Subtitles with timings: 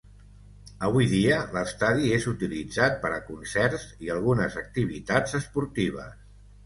[0.87, 6.17] Avui dia l'estadi és utilitzat per a concerts i algunes activitats esportives.